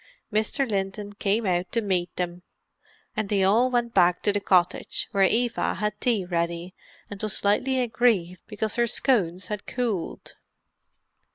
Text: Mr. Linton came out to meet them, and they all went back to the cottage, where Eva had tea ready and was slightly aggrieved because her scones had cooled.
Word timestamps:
Mr. 0.33 0.67
Linton 0.67 1.13
came 1.13 1.45
out 1.45 1.71
to 1.71 1.79
meet 1.79 2.09
them, 2.15 2.41
and 3.15 3.29
they 3.29 3.43
all 3.43 3.69
went 3.69 3.93
back 3.93 4.23
to 4.23 4.33
the 4.33 4.39
cottage, 4.39 5.07
where 5.11 5.25
Eva 5.25 5.75
had 5.75 5.93
tea 6.01 6.25
ready 6.25 6.73
and 7.11 7.21
was 7.21 7.37
slightly 7.37 7.79
aggrieved 7.79 8.41
because 8.47 8.77
her 8.77 8.87
scones 8.87 9.45
had 9.45 9.67
cooled. 9.67 10.33